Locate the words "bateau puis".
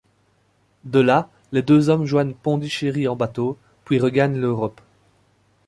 3.15-3.99